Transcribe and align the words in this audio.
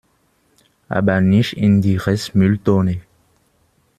Aber 0.89 1.21
nicht 1.21 1.55
in 1.57 1.83
die 1.83 1.95
Restmülltonne! 1.95 3.01